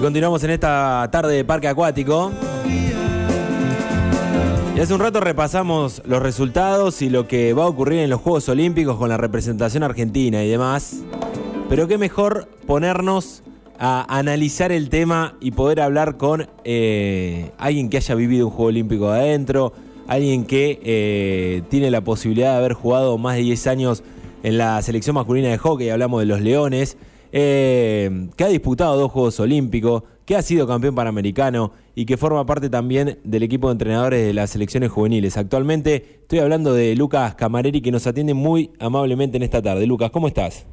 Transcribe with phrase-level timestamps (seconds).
[0.00, 2.32] Y continuamos en esta tarde de parque acuático.
[4.74, 8.22] Y hace un rato repasamos los resultados y lo que va a ocurrir en los
[8.22, 11.02] Juegos Olímpicos con la representación argentina y demás.
[11.68, 13.42] Pero qué mejor ponernos
[13.78, 18.68] a analizar el tema y poder hablar con eh, alguien que haya vivido un Juego
[18.68, 19.74] Olímpico adentro,
[20.08, 24.02] alguien que eh, tiene la posibilidad de haber jugado más de 10 años
[24.44, 26.96] en la selección masculina de hockey, hablamos de los Leones,
[27.32, 32.46] eh, que ha disputado dos Juegos Olímpicos, que ha sido campeón panamericano y que forma
[32.46, 35.36] parte también del equipo de entrenadores de las selecciones juveniles.
[35.36, 39.86] Actualmente estoy hablando de Lucas Camareri, que nos atiende muy amablemente en esta tarde.
[39.86, 40.66] Lucas, ¿cómo estás?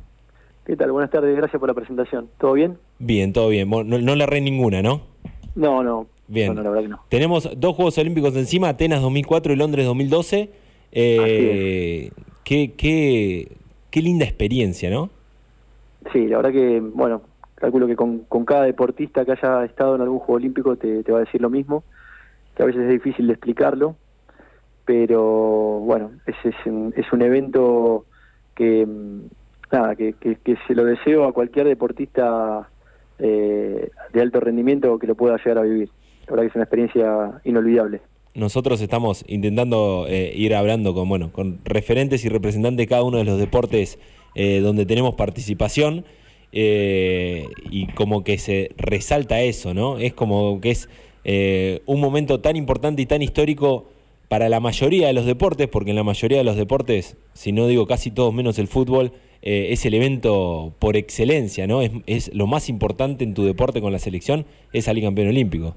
[0.65, 0.91] ¿Qué tal?
[0.91, 2.29] Buenas tardes, gracias por la presentación.
[2.39, 2.77] ¿Todo bien?
[2.99, 3.70] Bien, todo bien.
[3.70, 5.01] No, no le erré ninguna, ¿no?
[5.55, 6.07] No, no.
[6.27, 6.53] Bien.
[6.53, 6.99] No, la verdad que no.
[7.09, 10.49] Tenemos dos Juegos Olímpicos encima, Atenas 2004 y Londres 2012.
[10.91, 12.12] Eh,
[12.43, 13.51] qué, qué,
[13.89, 15.09] qué linda experiencia, ¿no?
[16.11, 17.21] Sí, la verdad que, bueno,
[17.55, 21.11] calculo que con, con, cada deportista que haya estado en algún Juego Olímpico te, te,
[21.11, 21.84] va a decir lo mismo,
[22.55, 23.95] que a veces es difícil de explicarlo,
[24.85, 28.05] pero bueno, es, es, un, es un evento
[28.55, 28.87] que,
[29.71, 32.70] nada, que, que, que, se lo deseo a cualquier deportista
[33.20, 35.89] eh, de alto rendimiento que lo pueda llegar a vivir.
[36.27, 38.01] La verdad que es una experiencia inolvidable.
[38.35, 43.17] Nosotros estamos intentando eh, ir hablando con, bueno, con referentes y representantes de cada uno
[43.17, 43.98] de los deportes
[44.38, 46.05] eh, donde tenemos participación
[46.52, 49.98] eh, y como que se resalta eso, ¿no?
[49.98, 50.90] Es como que es
[51.24, 53.85] eh, un momento tan importante y tan histórico
[54.29, 57.66] para la mayoría de los deportes, porque en la mayoría de los deportes, si no
[57.66, 61.82] digo casi todos menos el fútbol, eh, es el evento por excelencia, ¿no?
[61.82, 65.75] Es, es, lo más importante en tu deporte con la selección, es salir campeón olímpico.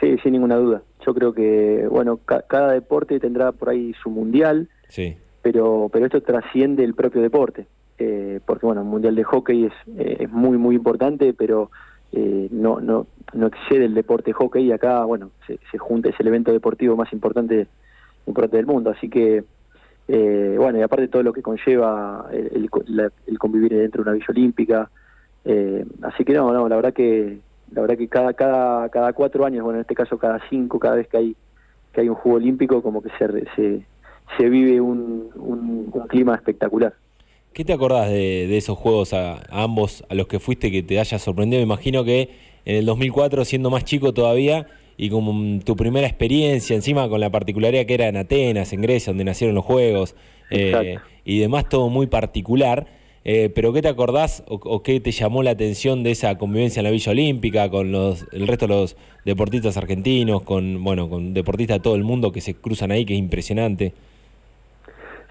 [0.00, 0.82] Sí, sin ninguna duda.
[1.04, 5.16] Yo creo que, bueno, ca cada deporte tendrá por ahí su mundial, sí.
[5.50, 7.66] Pero, pero esto trasciende el propio deporte.
[7.98, 11.70] Eh, porque bueno, el Mundial de Hockey es, eh, es muy, muy importante, pero
[12.12, 16.26] eh, no, no, no excede el deporte hockey y acá, bueno, se, junta, es el
[16.26, 17.66] evento deportivo más importante,
[18.26, 19.42] importante del mundo, así que,
[20.06, 22.68] bueno, y aparte todo lo que conlleva el,
[23.38, 24.90] convivir dentro de una villa olímpica,
[26.02, 27.38] así que no, no, la verdad que,
[27.72, 30.96] la verdad que cada, cada, cada cuatro años, bueno, en este caso cada cinco, cada
[30.96, 31.36] vez que hay,
[31.94, 33.08] que hay un juego olímpico, como que
[33.56, 33.86] se,
[34.36, 36.94] se vive un, un, un clima espectacular.
[37.52, 40.82] ¿Qué te acordás de, de esos juegos a, a, ambos a los que fuiste que
[40.82, 41.60] te haya sorprendido?
[41.60, 42.30] Me imagino que
[42.64, 47.30] en el 2004, siendo más chico todavía, y como tu primera experiencia, encima con la
[47.30, 50.14] particularidad que era en Atenas, en Grecia, donde nacieron los juegos,
[50.50, 52.86] eh, y demás, todo muy particular.
[53.24, 56.80] Eh, pero ¿qué te acordás o, o, qué te llamó la atención de esa convivencia
[56.80, 61.34] en la Villa Olímpica con los, el resto de los deportistas argentinos, con bueno, con
[61.34, 63.92] deportistas de todo el mundo que se cruzan ahí, que es impresionante?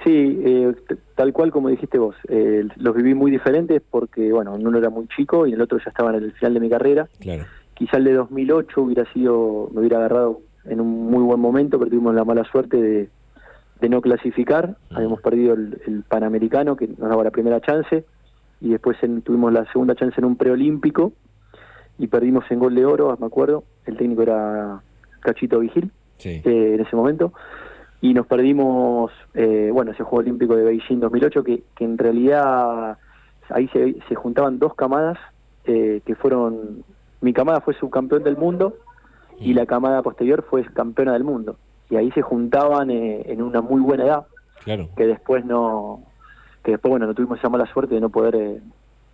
[0.04, 0.76] Sí, eh,
[1.16, 5.08] tal cual como dijiste vos, eh, los viví muy diferentes porque, bueno, uno era muy
[5.08, 7.08] chico y el otro ya estaba en el final de mi carrera.
[7.20, 7.46] Claro.
[7.74, 11.90] Quizá el de 2008 hubiera sido, me hubiera agarrado en un muy buen momento, pero
[11.90, 13.10] tuvimos la mala suerte de,
[13.82, 14.66] de no clasificar.
[14.66, 14.96] Uh -huh.
[14.98, 18.06] Habíamos perdido el, el, Panamericano, que nos daba la primera chance,
[18.62, 21.14] y después en, tuvimos la segunda chance en un preolímpico
[21.98, 23.64] y perdimos en gol de oro, me acuerdo.
[23.86, 24.82] El técnico era
[25.22, 26.42] Cachito Vigil sí.
[26.44, 27.34] eh, en ese momento
[28.02, 32.98] y nos perdimos, eh, bueno, ese Juego Olímpico de Beijing 2008, que, que en realidad
[33.50, 35.18] ahí se, se juntaban dos camadas
[35.66, 36.84] eh, que fueron,
[37.22, 38.76] mi camada fue subcampeón del mundo
[39.40, 41.58] y la camada posterior fue campeona del mundo.
[41.90, 44.28] Y ahí se juntaban eh, en una muy buena edad,
[44.64, 44.90] claro.
[44.96, 46.04] que después no,
[46.64, 48.62] que después, bueno, no tuvimos esa mala suerte de no poder, eh,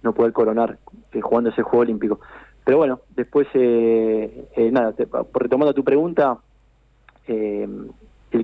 [0.02, 0.78] no poder coronar
[1.12, 2.20] eh, jugando ese Juego Olímpico.
[2.64, 6.38] Pero bueno, después, eh, eh, nada, te, retomando tu pregunta,
[7.28, 7.68] eh,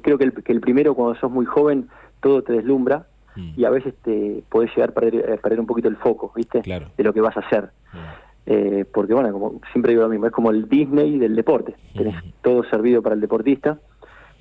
[0.02, 1.88] creo que el, que el, primero cuando sos muy joven
[2.20, 3.54] todo te deslumbra mm.
[3.58, 6.62] y a veces te podés llegar a perder, a perder un poquito el foco, ¿viste?
[6.62, 6.88] Claro.
[6.98, 7.70] De lo que vas a hacer.
[7.94, 7.98] Mm.
[8.46, 12.16] Eh, porque bueno, como siempre digo lo mismo, es como el Disney del deporte, tenés
[12.16, 12.30] mm.
[12.42, 13.80] todo servido para el deportista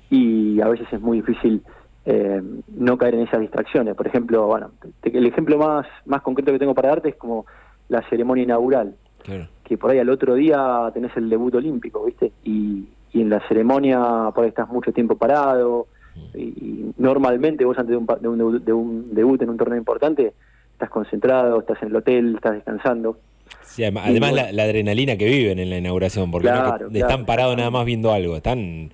[0.09, 1.61] y a veces es muy difícil
[2.05, 2.41] eh,
[2.75, 3.95] no caer en esas distracciones.
[3.95, 4.71] Por ejemplo, bueno,
[5.01, 7.45] te, el ejemplo más, más concreto que tengo para darte es como
[7.87, 9.47] la ceremonia inaugural, claro.
[9.63, 12.31] que por ahí al otro día tenés el debut olímpico, ¿viste?
[12.43, 15.87] Y, y en la ceremonia por ahí estás mucho tiempo parado
[16.33, 19.77] y, y normalmente vos antes de un, de, un, de un, debut en un torneo
[19.77, 20.33] importante
[20.79, 23.19] estás concentrado, estás en el hotel, estás descansando.
[23.63, 26.91] Sí, además, además la, la, adrenalina que viven en la inauguración, porque claro, no claro,
[26.93, 28.89] están parados nada más viendo algo, están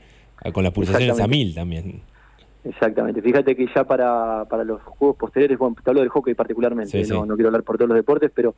[0.51, 2.01] con las pulsaciones a mil también.
[2.63, 7.03] Exactamente, fíjate que ya para, para los juegos posteriores, bueno, te hablo del hockey particularmente,
[7.03, 7.27] sí, no, sí.
[7.27, 8.55] no quiero hablar por todos los deportes, pero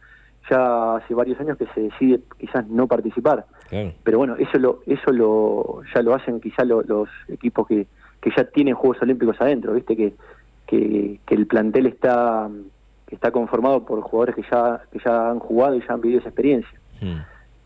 [0.50, 3.46] ya hace varios años que se decide quizás no participar.
[3.70, 3.94] Claro.
[4.04, 7.88] Pero bueno, eso lo eso lo ya lo hacen quizás lo, los equipos que,
[8.22, 9.96] que ya tienen Juegos Olímpicos adentro, ¿viste?
[9.96, 10.14] Que,
[10.66, 12.50] que, que el plantel está
[13.08, 16.20] que está conformado por jugadores que ya que ya han jugado y ya han vivido
[16.20, 16.80] esa experiencia.
[17.00, 17.20] Mm.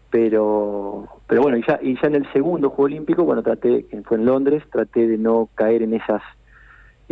[0.10, 4.02] pero pero bueno y ya y ya en el segundo juego olímpico bueno traté que
[4.02, 6.22] fue en Londres traté de no caer en esas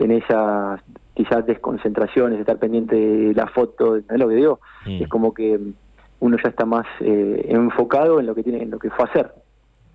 [0.04, 0.82] en esas
[1.14, 5.02] quizás desconcentraciones de estar pendiente de la foto de lo que digo Mm.
[5.04, 5.60] es como que
[6.22, 9.10] uno ya está más eh, enfocado en lo que tiene en lo que fue a
[9.10, 9.32] hacer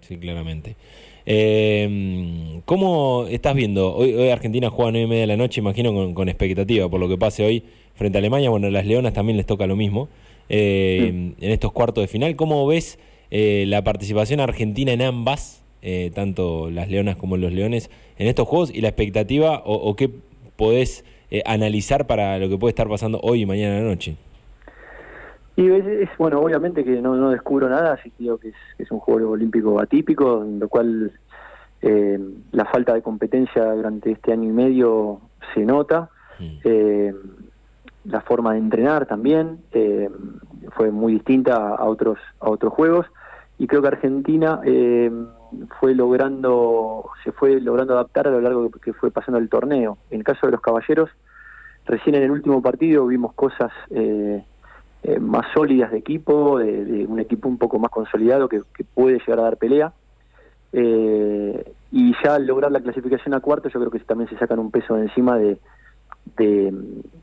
[0.01, 0.77] Sí, claramente.
[1.25, 3.95] Eh, ¿Cómo estás viendo?
[3.95, 6.89] Hoy, hoy Argentina juega a 9 y media de la noche, imagino con, con expectativa
[6.89, 7.65] por lo que pase hoy
[7.95, 8.51] frente a Alemania.
[8.51, 10.09] Bueno, a las Leonas también les toca lo mismo
[10.49, 12.37] eh, en estos cuartos de final.
[12.37, 12.99] ¿Cómo ves
[13.31, 18.47] eh, la participación argentina en ambas, eh, tanto las Leonas como los Leones, en estos
[18.49, 20.11] juegos y la expectativa o, o qué
[20.57, 24.17] podés eh, analizar para lo que puede estar pasando hoy y mañana a la noche?
[25.57, 28.55] Y es, es, bueno, obviamente que no, no descubro nada, así que digo que es,
[28.77, 31.13] que es un juego olímpico atípico, en lo cual
[31.83, 32.19] eh,
[32.53, 35.21] la falta de competencia durante este año y medio
[35.55, 36.09] se nota.
[36.39, 36.59] Mm.
[36.65, 37.15] Eh,
[38.05, 40.11] la forma de entrenar también eh,
[40.77, 43.07] fue muy distinta a otros a otros juegos
[43.59, 45.11] y creo que Argentina eh,
[45.81, 49.99] fue logrando se fue logrando adaptar a lo largo que fue pasando el torneo.
[50.11, 51.11] En el caso de los caballeros,
[51.87, 54.45] recién en el último partido vimos cosas eh,
[55.03, 58.85] eh, más sólidas de equipo, de, de, un equipo un poco más consolidado que, que
[58.85, 59.93] puede llegar a dar pelea.
[60.73, 64.59] Eh, y ya al lograr la clasificación a cuarto, yo creo que también se sacan
[64.59, 65.59] un peso de encima de,
[66.37, 66.73] de,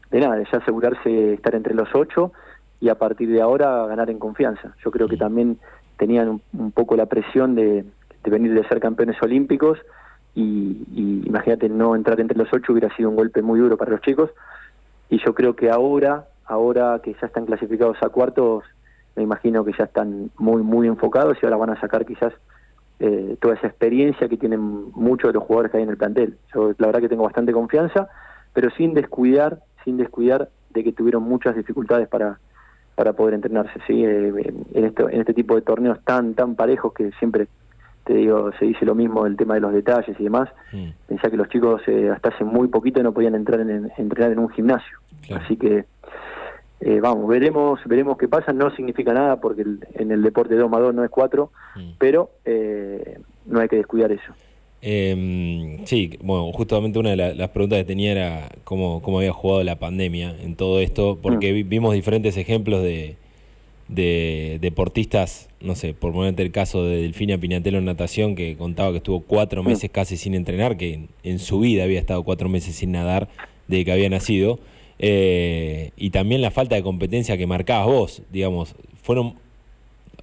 [0.10, 2.32] de nada, de ya asegurarse estar entre los ocho
[2.80, 4.74] y a partir de ahora ganar en confianza.
[4.84, 5.58] Yo creo que también
[5.98, 7.86] tenían un, un poco la presión de,
[8.24, 9.80] de, venir de ser campeones olímpicos
[10.34, 13.92] y, y imagínate no entrar entre los ocho hubiera sido un golpe muy duro para
[13.92, 14.30] los chicos
[15.10, 18.66] y yo creo que ahora ahora que ya están clasificados a cuartos,
[19.16, 22.34] me imagino que ya están muy, muy enfocados y ahora van a sacar quizás
[23.00, 24.60] eh, toda esa experiencia que tienen
[24.94, 26.38] muchos de los jugadores que hay en el plantel.
[26.54, 28.10] Yo la verdad que tengo bastante confianza,
[28.54, 32.40] pero sin descuidar, sin descuidar de que tuvieron muchas dificultades para
[32.96, 36.94] para poder entrenarse, sí, eh, en esto, en este tipo de torneos tan tan parejos
[36.94, 37.48] que siempre
[38.06, 40.50] te digo, se dice lo mismo del tema de los detalles y demás.
[40.72, 40.90] Mm.
[41.08, 44.32] Pensá que los chicos eh, hasta hace muy poquito no podían entrar en, en entrenar
[44.32, 44.98] en un gimnasio.
[45.28, 45.44] Claro.
[45.44, 45.86] Así que
[46.82, 48.54] eh, vamos, veremos veremos qué pasa.
[48.54, 51.80] No significa nada porque el, en el deporte 2 más 2 no es 4, Mm.
[52.00, 54.34] pero eh, no hay que descuidar eso.
[54.82, 59.32] Eh, sí, bueno, justamente una de la- las preguntas que tenía era cómo, cómo había
[59.32, 61.56] jugado la pandemia en todo esto, porque Mm.
[61.56, 63.16] vi- vimos diferentes ejemplos de,
[63.92, 68.92] de deportistas, no sé, por ponerte el caso de Delfina Pinatelo en natación, que contaba
[68.92, 69.68] que estuvo cuatro Mm.
[69.68, 73.28] meses casi sin entrenar, que en, en su vida había estado cuatro meses sin nadar
[73.68, 74.60] desde que había nacido,
[74.98, 79.36] eh, y también la falta de competencia que marcabas vos, digamos, fueron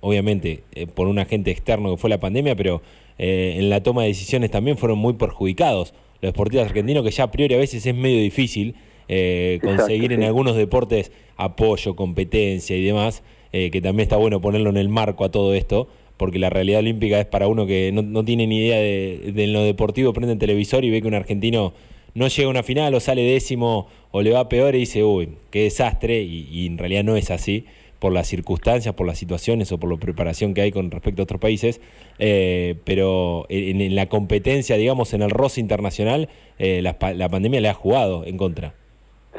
[0.00, 2.81] obviamente eh, por un agente externo que fue la pandemia, pero
[3.19, 7.25] eh, en la toma de decisiones también fueron muy perjudicados los deportistas argentinos, que ya
[7.25, 8.76] a priori a veces es medio difícil
[9.09, 13.23] eh, Exacto, conseguir en algunos deportes apoyo, competencia y demás,
[13.53, 16.81] eh, que también está bueno ponerlo en el marco a todo esto, porque la realidad
[16.81, 20.39] olímpica es para uno que no, no tiene ni idea de, lo deportivo, prende el
[20.39, 21.73] televisor y ve que un argentino
[22.15, 25.31] no llega a una final o sale décimo o le va peor y dice, uy,
[25.50, 27.65] qué desastre, y, en realidad no es así
[28.00, 31.25] por las circunstancias, por las situaciones o por la preparación que hay con respecto a
[31.25, 31.81] otros países,
[32.19, 36.29] eh, pero en, en la competencia, digamos, en el roce internacional,
[36.59, 38.75] eh, la, la pandemia le ha jugado en contra.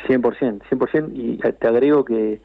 [0.07, 2.39] 100%, 100%, y te agrego que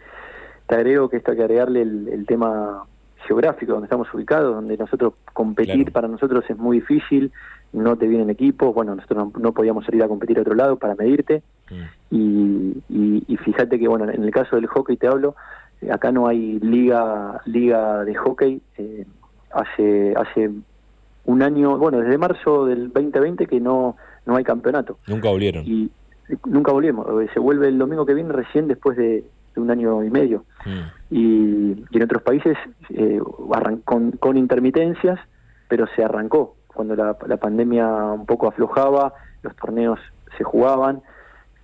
[0.66, 2.84] te agrego que esto hay que agregarle el, el tema
[3.26, 5.92] geográfico, donde estamos ubicados, donde nosotros competir Claro.
[5.92, 7.32] para nosotros es muy difícil,
[7.72, 10.76] no te vienen equipos, bueno, nosotros no, no podíamos salir a competir a otro lado
[10.76, 12.14] para medirte, Mm.
[12.14, 15.34] y, y, y fíjate que, bueno, en el caso del hockey te hablo,
[15.90, 19.06] acá no hay liga liga de hockey, eh,
[19.50, 20.50] hace hace
[21.24, 25.64] un año, bueno, desde marzo del 2020 que no no hay campeonato Nunca volvieron.
[25.66, 25.90] y
[26.46, 27.06] nunca volvemos.
[27.22, 30.44] eh, Se vuelve el domingo que viene recién después de, de un año y medio.
[30.64, 31.14] Mm.
[31.14, 32.56] Y, y en otros países
[32.90, 33.20] eh,
[33.84, 35.18] con, con intermitencias,
[35.68, 36.56] pero se arrancó.
[36.66, 40.00] Cuando la, la pandemia un poco aflojaba, los torneos
[40.36, 41.02] se jugaban.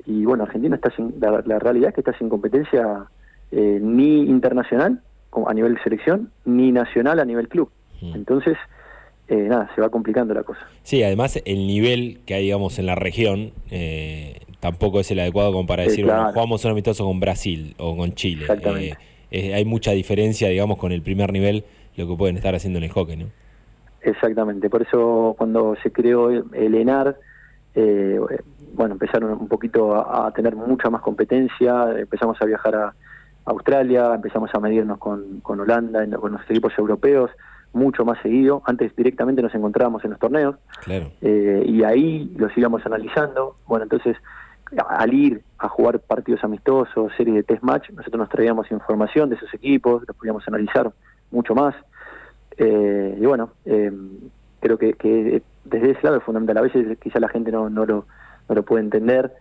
[0.06, 3.06] Y bueno, Argentina está sin, la, la realidad es que está sin competencia
[3.50, 5.02] eh, ni internacional
[5.47, 7.70] a nivel selección, ni nacional a nivel club.
[8.00, 8.14] Mm.
[8.14, 8.56] Entonces,
[9.28, 10.61] eh, nada, se va complicando la cosa.
[10.82, 15.52] Sí, además el nivel que hay, digamos, en la región eh, tampoco es el adecuado
[15.52, 18.47] como para Sí, decir, bueno, jugamos un amistoso con Brasil o con Chile.
[18.49, 18.95] Eh,
[19.31, 21.64] eh, hay mucha diferencia, digamos, con el primer nivel,
[21.97, 23.26] lo que pueden estar haciendo en el hockey, ¿no?
[24.02, 27.17] Exactamente, por eso cuando se creó el, ENAR,
[27.75, 28.19] eh,
[28.75, 32.95] bueno, empezaron un poquito a, a tener mucha más competencia, empezamos a viajar a
[33.45, 37.31] Australia, empezamos a medirnos con, con Holanda, con los equipos europeos,
[37.73, 38.62] mucho más seguido.
[38.64, 41.11] Antes directamente nos encontrábamos en los torneos Claro.
[41.21, 43.57] eh, y ahí los íbamos analizando.
[43.67, 44.17] Bueno, entonces
[44.88, 49.36] al ir a jugar partidos amistosos, series de test match, nosotros nos traíamos información de
[49.36, 50.92] esos equipos, los podíamos analizar
[51.30, 51.74] mucho más.
[52.56, 53.92] Eh, y bueno, eh,
[54.60, 56.58] creo que, que, desde ese lado es fundamental.
[56.58, 58.06] A veces quizá la gente no, no, lo,
[58.48, 59.32] no lo puede entender,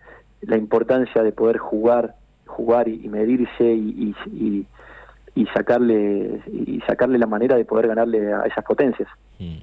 [0.42, 2.14] la importancia de poder jugar
[2.50, 4.66] jugar y, medirse y, y,
[5.34, 9.08] y, sacarle y sacarle la manera de poder ganarle a esas potencias.
[9.38, 9.58] Mm.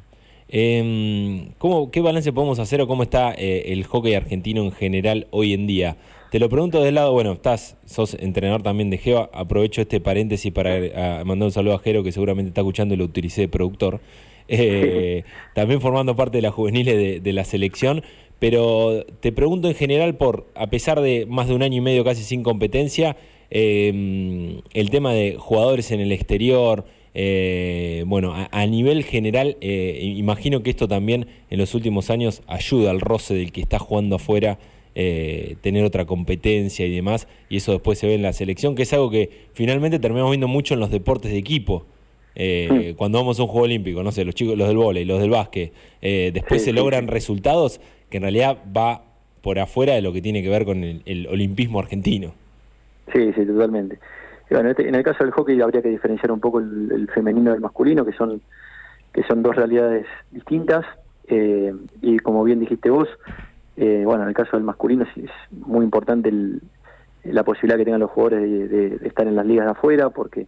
[0.50, 5.28] Eh, ¿cómo, ¿Qué balance podemos hacer o cómo está eh, el hockey argentino en general
[5.32, 5.98] hoy en día?
[6.32, 10.52] Te lo pregunto del lado, bueno, estás, sos entrenador también de Geo, aprovecho este paréntesis
[10.52, 14.02] para mandar un saludo a Jero que seguramente está escuchando y lo utilicé de productor.
[14.50, 15.24] Eh,
[15.54, 18.02] también formando parte de la juveniles de, la selección,
[18.40, 22.06] pero te pregunto en general por, a pesar de más de un año y medio
[22.06, 23.18] casi sin competencia,
[23.52, 26.86] eh, el tema de jugadores en el exterior,
[27.20, 32.92] eh, bueno, a, nivel general, eh, imagino que esto también en los últimos años ayuda
[32.92, 34.60] al roce del que está jugando afuera,
[34.94, 38.84] eh, tener otra competencia y demás, y eso después se ve en la selección, que
[38.84, 41.88] es algo que finalmente terminamos viendo mucho en los deportes de equipo.
[42.36, 45.20] Eh, cuando vamos a un juego olímpico, no sé, los chicos, los del vóley, los
[45.20, 47.82] del básquet, después se logran resultados
[48.12, 49.06] que en realidad va
[49.42, 52.36] por afuera de lo que tiene que ver con el, el olimpismo argentino.
[53.12, 53.98] Sí, sí, totalmente.
[54.50, 57.62] Bueno, este, en el caso del hockey habría que diferenciar un poco el, femenino del
[57.62, 58.42] masculino, que son
[59.14, 60.86] que son dos realidades distintas.
[61.28, 63.10] Eh, y como bien dijiste vos,
[63.76, 66.32] eh, bueno, en el caso del masculino es, muy importante
[67.24, 70.48] la posibilidad que tengan los jugadores de, estar en las ligas de afuera, porque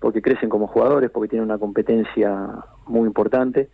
[0.00, 2.50] porque crecen como jugadores, porque tienen una competencia
[2.86, 3.68] muy importante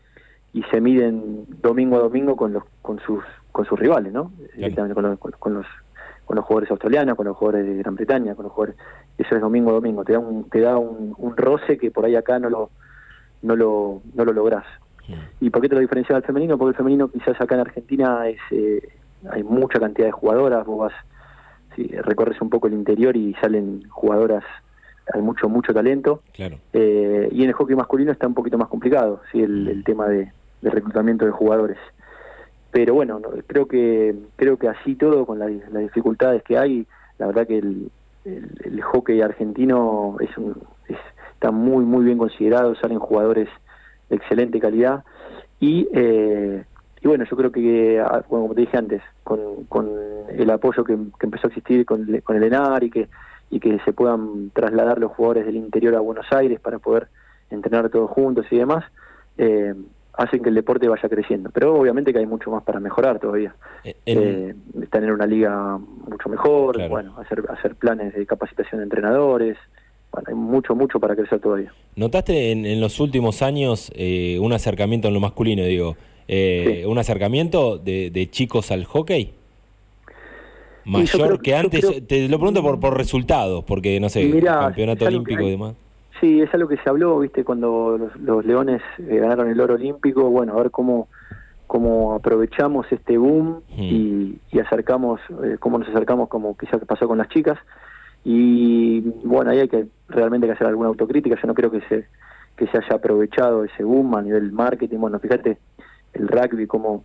[0.54, 4.32] y se miden domingo a domingo con los con sus con sus rivales, ¿no?
[4.94, 5.66] con los con los
[6.26, 8.80] jugadores australianos, con los jugadores de Gran Bretaña, con los jugadores
[9.18, 12.16] eso es domingo a domingo, te da un te da un, roce que por ahí
[12.16, 12.70] acá no lo
[13.42, 14.64] no lo no lo lográs.
[15.38, 16.56] ¿Y por qué te lo diferenciaba el femenino?
[16.56, 18.88] Porque el femenino quizás acá en Argentina es eh,
[19.30, 20.92] hay mucha cantidad de jugadoras, vos vas
[21.76, 24.44] si recorres un poco el interior y salen jugadoras
[25.12, 26.56] hay mucho mucho talento claro.
[26.72, 30.06] eh, y en el hockey masculino está un poquito más complicado sí el, el tema
[30.08, 31.76] de, de reclutamiento de jugadores
[32.74, 35.48] pero bueno creo que creo que así todo con las
[35.80, 36.84] dificultades que hay
[37.18, 37.90] la verdad que el,
[38.82, 40.16] hockey argentino
[41.38, 43.48] está muy muy bien considerado salen jugadores
[44.10, 45.04] de excelente calidad.
[45.60, 46.64] Y eh,
[47.04, 49.88] bueno yo creo que ah, como te dije antes con,
[50.30, 53.08] el apoyo que, empezó a existir con, con el ENAR y que
[53.50, 57.06] y que se puedan trasladar los jugadores del interior a Buenos Aires para poder
[57.50, 58.84] entrenar todos juntos y demás
[59.38, 59.74] eh,
[60.16, 61.50] hacen que el deporte vaya creciendo.
[61.50, 63.54] Pero obviamente que hay mucho más para mejorar todavía.
[63.84, 64.54] Eh, eh,
[64.90, 69.56] tener una liga mucho mejor, bueno, hacer, hacer planes de capacitación de entrenadores.
[70.12, 71.72] Bueno, hay mucho, mucho para crecer todavía.
[71.96, 75.96] ¿Notaste en, los últimos años eh, un acercamiento en lo masculino, digo,
[76.86, 79.32] un acercamiento de, chicos al hockey?
[80.84, 85.50] Mayor que antes, te lo pregunto por, por resultados, porque no sé, campeonato olímpico y
[85.50, 85.74] demás.
[86.20, 90.30] Sí, es algo que se habló, viste, cuando los, Leones eh, ganaron el oro olímpico,
[90.30, 91.08] bueno, a ver cómo,
[91.66, 93.82] cómo aprovechamos este boom hmm.
[93.82, 97.58] y, acercamos, eh, cómo nos acercamos como quizás pasó con las chicas.
[98.24, 102.06] Y bueno, ahí hay que realmente que hacer alguna autocrítica, yo no creo que se,
[102.56, 105.58] que se haya aprovechado ese boom a nivel marketing, bueno, fíjate
[106.14, 107.04] el rugby como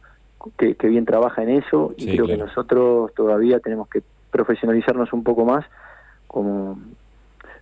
[0.57, 1.93] que, bien trabaja en eso.
[1.97, 4.01] Y creo que nosotros todavía tenemos que
[4.31, 5.65] profesionalizarnos un poco más
[6.27, 6.79] como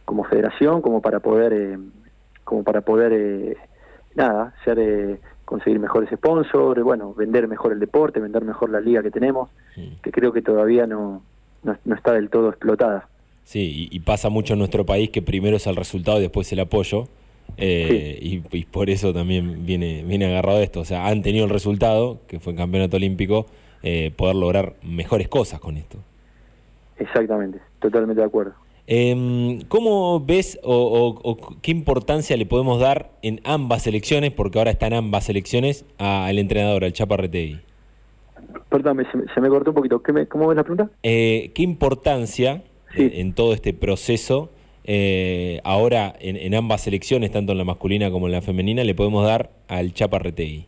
[0.08, 1.78] como federación como para poder eh,
[2.46, 3.58] como para poder eh,
[4.16, 9.04] nada ser eh, conseguir mejores sponsors bueno vender mejor el deporte vender mejor la liga
[9.04, 9.50] que tenemos
[10.02, 11.22] que creo que todavía no,
[11.64, 13.10] no, está del todo explotada.
[13.44, 16.62] Sí y, pasa mucho en nuestro país que primero es el resultado y después el
[16.62, 17.10] apoyo
[17.58, 18.40] y,
[18.72, 20.80] por eso también viene viene agarrado esto.
[20.80, 23.46] O sea han tenido el resultado que fue el campeonato olímpico
[24.16, 25.98] poder lograr mejores cosas con esto.
[26.98, 33.86] Exactamente totalmente de acuerdo eh, ¿Cómo ves o, qué importancia le podemos dar en ambas
[33.86, 37.60] elecciones, porque ahora están ambas elecciones, al entrenador, al Chaparretegui?
[38.70, 40.02] Perdón, se, me cortó un poquito.
[40.30, 40.90] ¿Cómo ves la pregunta?
[41.04, 42.64] Eh, ¿Qué importancia
[42.96, 44.50] en, todo este proceso,
[44.86, 49.26] eh, ahora en, ambas elecciones, tanto en la masculina como en la femenina, le podemos
[49.26, 50.66] dar al Chaparretegui?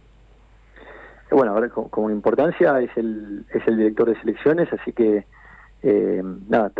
[1.32, 5.26] Bueno, ahora como, importancia es el, es el director de selecciones, así que
[5.82, 6.72] eh, nada,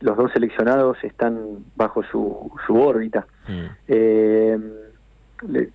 [0.00, 3.26] los dos seleccionados están bajo su, su órbita.
[3.46, 3.64] Mm.
[3.88, 4.58] Eh,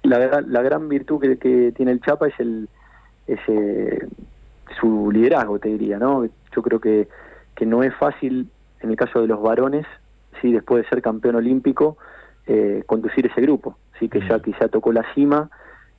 [0.04, 2.68] la, la, gran virtud que, tiene el Chapa es el
[3.28, 4.08] ese,
[4.80, 6.26] su liderazgo, te diría, ¿no?
[6.26, 7.08] Yo creo que,
[7.56, 8.50] que no es fácil,
[8.82, 9.86] en el caso de los varones,
[10.42, 11.98] sí, después de ser campeón olímpico,
[12.48, 14.42] eh, conducir ese grupo, sí, que ya mm.
[14.42, 15.50] quizá tocó la cima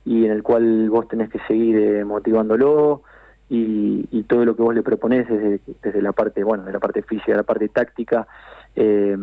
[0.05, 3.01] y en el cual vos tenés que seguir eh, motivándolo,
[3.49, 7.03] y, todo lo que vos le proponés desde, desde la parte, bueno, de la parte
[7.03, 8.27] física, la parte táctica,
[8.75, 9.15] eh,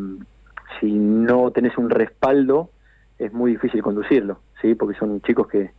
[0.78, 2.70] si no tenés un respaldo,
[3.18, 4.74] es muy difícil conducirlo, ¿sí?
[4.74, 5.70] porque son chicos que,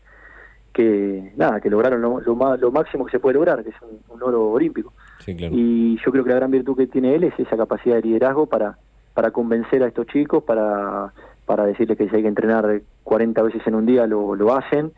[0.74, 3.76] que nada, que lograron lo, lo, máximo que se puede lograr, que es
[4.10, 4.94] un, oro olímpico.
[5.26, 8.46] Y yo creo que la gran virtud que tiene él es esa capacidad de liderazgo
[8.46, 8.78] para,
[9.14, 11.14] para convencer a estos chicos, para,
[11.46, 14.92] para decirles que si hay que entrenar 40 veces en un día lo, lo hacen.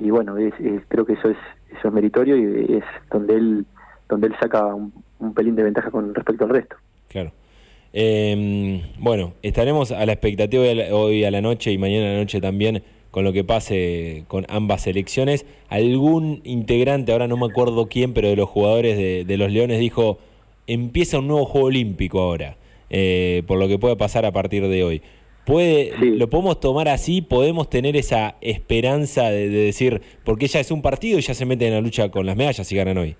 [0.00, 0.36] Y bueno,
[0.88, 1.36] creo que eso es,
[1.76, 3.66] eso es meritorio y es donde él,
[4.08, 6.76] donde él saca un, un pelín de ventaja con respecto al resto.
[7.08, 7.32] Claro.
[7.92, 12.40] Eh, bueno, estaremos a la expectativa hoy a la noche y mañana a la noche
[12.40, 15.46] también con lo que pase con ambas selecciones.
[15.68, 20.18] Algún integrante, ahora no me acuerdo quién, pero de los jugadores de, los Leones dijo,
[20.66, 22.56] empieza un nuevo Juego Olímpico ahora,
[22.90, 25.02] eh, por lo que puede pasar a partir de hoy.
[25.48, 27.22] Puede, ¿Lo podemos tomar así?
[27.22, 31.46] ¿Podemos tener esa esperanza de, de decir, porque ya es un partido y ya se
[31.46, 33.16] mete en la lucha con las medallas y ganan hoy?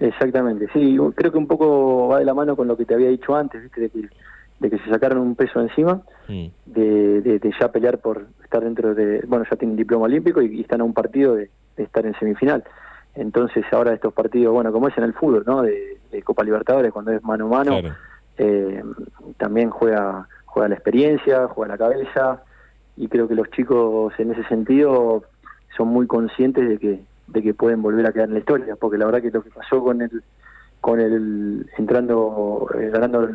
[0.00, 3.08] Exactamente, sí, creo que un poco va de la mano con lo que te había
[3.08, 3.80] dicho antes, ¿viste?
[3.80, 4.08] De, que,
[4.60, 6.46] de que se sacaron un peso encima, mm.
[6.66, 10.82] de, de, ya pelear por estar dentro de, bueno, ya tienen diploma olímpico y, están
[10.82, 12.62] a un partido de, estar en semifinal.
[13.14, 15.62] Entonces ahora estos partidos, bueno, como es en el fútbol, ¿no?
[15.62, 17.80] De, Copa Libertadores, cuando es mano a mano,
[18.38, 18.82] eh,
[19.36, 22.42] también juega, juega la experiencia, juega la cabeza,
[22.96, 25.22] y creo que los chicos en ese sentido
[25.76, 28.98] son muy conscientes de que de que pueden volver a quedar en la historia, porque
[28.98, 30.22] la verdad que lo que pasó con el
[30.80, 33.28] con el entrando eh, ganando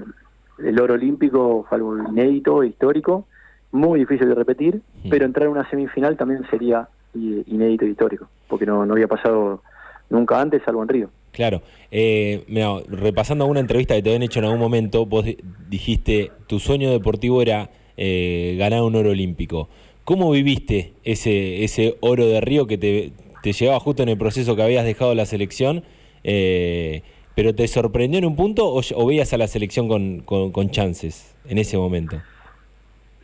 [0.57, 3.25] el, oro olímpico fue algo inédito, histórico,
[3.71, 5.09] muy difícil de repetir, mm.
[5.09, 9.61] pero entrar en una semifinal también sería inédito e histórico, porque no, no había pasado
[10.09, 11.09] nunca antes, salvo en Río.
[11.33, 11.61] Claro.
[11.91, 12.45] Eh,
[12.87, 15.25] repasando alguna entrevista que te habían hecho en algún momento, vos
[15.67, 19.67] dijiste, tu sueño deportivo era eh, ganar un oro olímpico.
[20.05, 23.11] ¿Cómo viviste ese, ese oro de Río que te,
[23.43, 25.83] te llegaba justo en el proceso que habías dejado la selección,
[26.23, 27.03] eh,
[27.35, 31.57] pero ¿te sorprendió en un punto o, veías a la selección con, con, chances en
[31.57, 32.15] ese momento?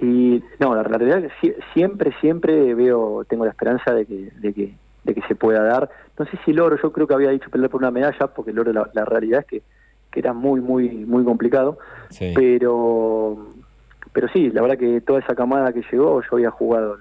[0.01, 4.53] Y no, la, realidad es que siempre, siempre veo, tengo la esperanza de que, de
[4.53, 5.89] que, de que se pueda dar.
[6.17, 8.51] No sé si el oro, yo creo que había dicho pelear por una medalla, porque
[8.51, 9.61] el oro, la, realidad es que,
[10.11, 11.77] que, era muy, muy, muy complicado.
[12.35, 13.47] Pero,
[14.11, 16.95] pero sí, la verdad que toda esa camada que llegó, yo había jugado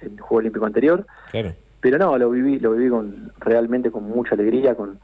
[0.00, 1.06] el, el Juego Olímpico anterior.
[1.30, 4.98] Claro pero no, lo viví, lo viví con, realmente con mucha alegría, con,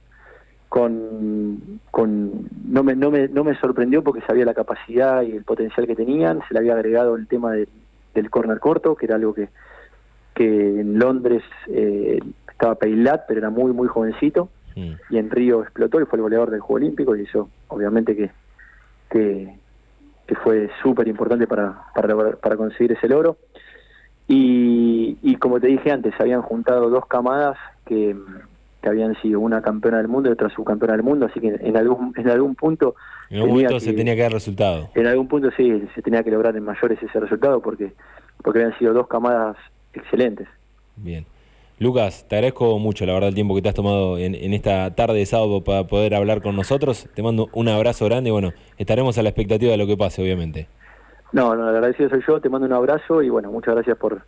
[0.70, 5.44] con, con no, me, no, me, no me sorprendió porque sabía la capacidad y el
[5.44, 9.34] potencial que tenían, se le había agregado el tema del corner corto, que era algo
[9.34, 9.50] que,
[10.32, 12.18] que en Londres eh,
[12.60, 16.50] estaba Peilat, pero era muy, muy jovencito, y en Río explotó y fue el goleador
[16.50, 18.30] del Juego Olímpico, y eso obviamente que,
[19.10, 19.54] que,
[20.26, 23.38] que fue súper importante para, para, para conseguir ese logro.
[24.28, 28.14] Y, y como te dije antes, habían juntado dos camadas que,
[28.82, 32.14] habían sido una campeona del mundo y otra subcampeona del mundo, así que en algún,
[32.16, 32.94] en algún punto...
[33.28, 34.90] En algún punto se tenía que dar resultado.
[34.94, 37.92] En algún punto sí, se tenía que lograr en mayores ese resultado porque,
[38.42, 39.56] porque habían sido dos camadas
[39.92, 40.48] excelentes.
[40.96, 41.26] Bien.
[41.80, 44.94] Lucas, te agradezco mucho, la verdad, el tiempo que te has tomado en, en, esta
[44.94, 47.08] tarde de sábado para poder hablar con nosotros.
[47.14, 50.20] Te mando un abrazo grande y bueno, estaremos a la expectativa de lo que pase,
[50.20, 50.68] obviamente.
[51.32, 54.26] No, no, agradecido soy yo, te mando un abrazo y bueno, muchas gracias por,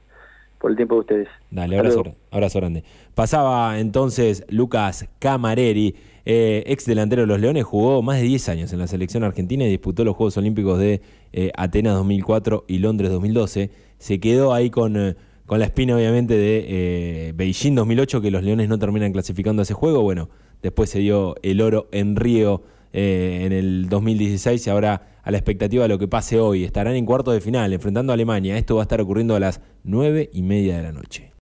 [0.58, 1.28] por el tiempo de ustedes.
[1.50, 2.84] Dale, abrazo, abrazo grande.
[3.14, 8.72] Pasaba entonces Lucas Camareri, eh, ex delantero de los Leones, jugó más de 10 años
[8.72, 11.02] en la selección argentina y disputó los Juegos Olímpicos de
[11.34, 13.70] eh, Atenas 2004 y Londres 2012.
[13.98, 18.68] Se quedó ahí con, eh, con la espina, obviamente, de Beijing 2008, que los Leones
[18.68, 20.02] no terminan clasificando a ese juego.
[20.02, 20.30] Bueno,
[20.62, 25.84] después se dio el oro en Río en el 2016 y ahora a la expectativa
[25.84, 26.64] de lo que pase hoy.
[26.64, 28.58] Estarán en cuarto de final enfrentando a Alemania.
[28.58, 31.30] Esto va a estar ocurriendo a las nueve y media de la noche.